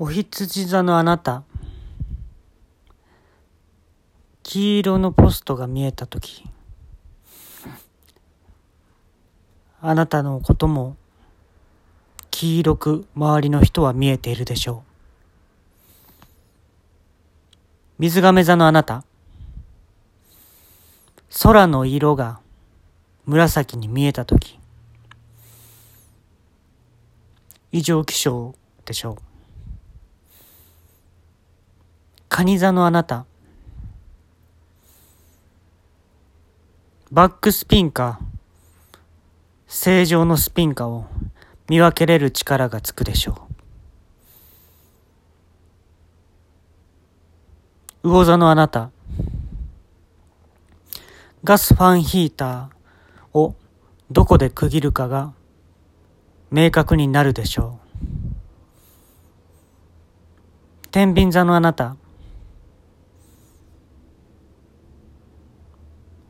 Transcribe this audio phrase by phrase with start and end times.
[0.00, 1.42] お羊座のあなた、
[4.44, 6.44] 黄色のポストが見えたとき、
[9.80, 10.96] あなたのことも
[12.30, 14.88] 黄色く周りの人は見えているでしょう。
[17.98, 19.02] 水亀座のあなた、
[21.42, 22.38] 空の色が
[23.26, 24.60] 紫に見えたとき、
[27.72, 28.54] 異常気象
[28.84, 29.27] でしょう。
[32.40, 33.26] 蟹座のあなた、
[37.10, 38.20] バックスピンか、
[39.66, 41.06] 正常のスピンかを。
[41.68, 43.48] 見分けれる力がつくでしょ
[48.04, 48.08] う。
[48.08, 48.92] 魚座のあなた、
[51.42, 53.56] ガスファンヒーターを
[54.12, 55.34] どこで区切るかが
[56.52, 57.88] 明確になるでしょう。
[60.92, 61.96] 天秤座のあなた、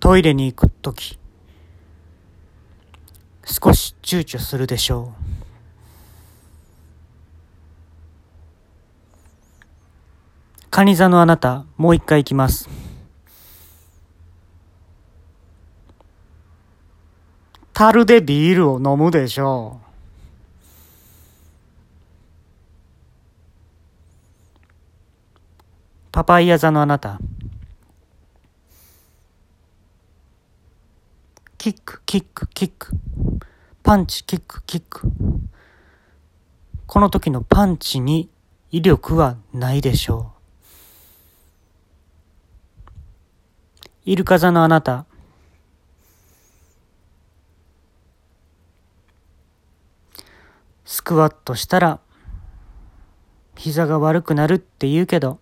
[0.00, 1.18] トイレに行くとき、
[3.44, 5.30] 少し躊躇するでしょう。
[10.70, 12.70] 蟹座のあなた、もう一回行きます。
[17.74, 19.86] 樽でビールを飲むでしょう。
[26.10, 27.20] パパイヤ座のあなた。
[31.60, 32.88] キック、キック、キック。
[33.82, 35.12] パンチ、キック、キック。
[36.86, 38.30] この時のパンチに
[38.70, 40.32] 威力はないでしょ
[42.86, 43.80] う。
[44.06, 45.04] イルカ座のあなた。
[50.86, 52.00] スクワットしたら
[53.58, 55.40] 膝が悪くなるって言うけど、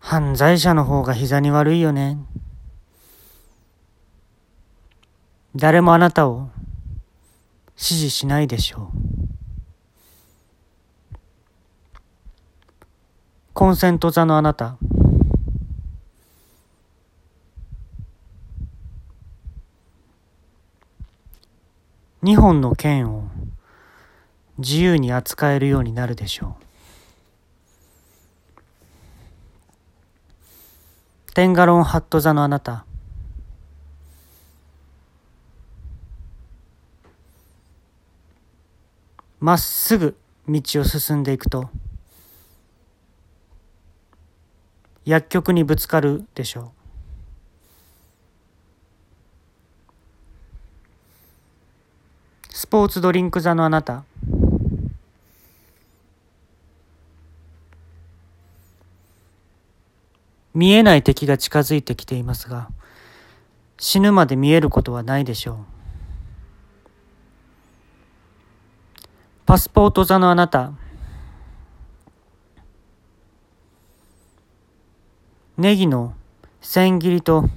[0.00, 2.18] 犯罪者の方が膝に悪いよね。
[5.54, 6.48] 誰もあなたを
[7.76, 9.12] 支持しないでしょう。
[13.52, 14.78] コンセント座のあなた。
[22.22, 23.24] 2本の剣を
[24.56, 26.56] 自由に扱えるようになるでしょ
[31.28, 31.32] う。
[31.34, 32.86] テンガロンハット座のあなた。
[39.42, 40.16] まっすぐ
[40.48, 41.68] 道を進んでいくと、
[45.04, 46.72] 薬局にぶつかるでしょ
[52.50, 52.54] う。
[52.54, 54.04] スポーツドリンク座のあなた。
[60.54, 62.70] 見えない敵が近づいてきていますが、
[63.76, 65.81] 死ぬまで見えることはないでしょう。
[69.44, 70.72] パスポート座のあなた、
[75.58, 76.14] ネギの
[76.60, 77.48] 千切りと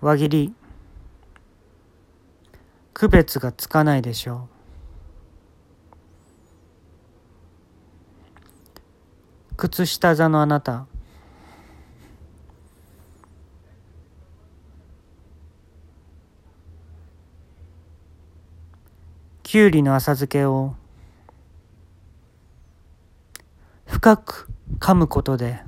[0.00, 0.54] 輪切り、
[2.94, 4.54] 区別がつかないでしょう。
[9.56, 10.86] 靴下座のあなた、
[19.44, 20.74] きゅうりの浅漬けを
[23.86, 24.48] 深く
[24.80, 25.60] 噛むことで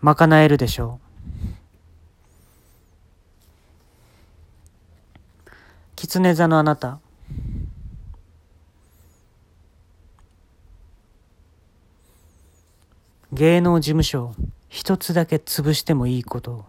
[0.00, 1.06] 賄えるでしょう。
[5.96, 7.00] 狐座のあなた。
[13.32, 14.34] 芸能事務所
[14.68, 16.64] 一つだけ潰してもいいこと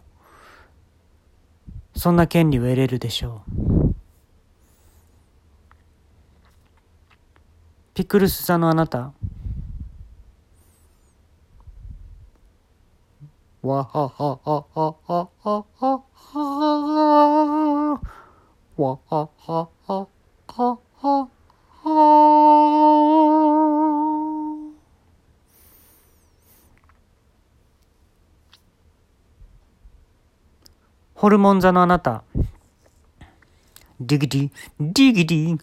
[1.95, 3.62] そんな権利を得れるでしょう。
[7.93, 9.13] ピクルス座のあなた。
[13.61, 16.43] わはははははははは
[18.75, 20.07] わははは
[20.47, 21.27] は
[21.83, 21.93] は
[31.13, 32.23] ホルモン座のあなた。
[33.99, 35.59] ディギディ、ディギディ、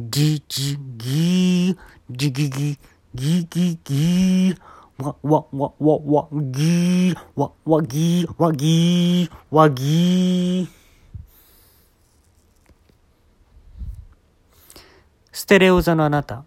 [0.00, 1.76] ギギギ
[2.08, 2.78] ギギギ
[3.14, 4.54] ギギギ
[4.96, 10.68] わわわわわギわわギわギわギ
[15.32, 16.44] ステレオ座のあなた。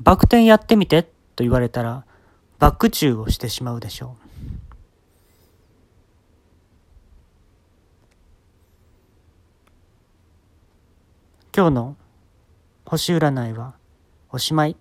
[0.00, 2.04] バク転やってみてと言われたら
[2.58, 4.21] バック宙をしてしまうでしょう。
[11.54, 11.96] 今日の
[12.86, 13.74] 星占いは
[14.30, 14.76] おしまい。